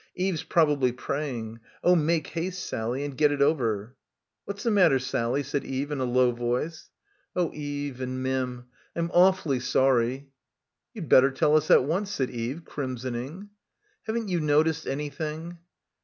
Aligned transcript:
Eve's 0.15 0.41
probably 0.41 0.91
praying. 0.91 1.59
Oh, 1.83 1.95
make 1.95 2.25
haste, 2.25 2.65
Sally, 2.65 3.03
and 3.03 3.15
get 3.15 3.31
it 3.31 3.39
over. 3.39 3.95
"What's 4.45 4.63
the 4.63 4.71
matter, 4.71 4.97
Sally?" 4.97 5.43
said 5.43 5.63
Eve 5.63 5.91
in 5.91 5.99
a 5.99 6.05
low 6.05 6.31
voice. 6.31 6.89
"Oh, 7.35 7.51
Eve 7.53 8.01
and 8.01 8.23
Mim, 8.23 8.65
I'm 8.95 9.11
awfully 9.13 9.59
sorry." 9.59 10.31
"You'd 10.95 11.07
better 11.07 11.29
tell 11.29 11.55
us 11.55 11.69
at 11.69 11.83
once," 11.83 12.09
said 12.09 12.31
Eve, 12.31 12.63
crimsoning. 12.65 13.49
"Haven't 14.07 14.29
you 14.29 14.39
noticed 14.41 14.87
anything?" 14.87 15.59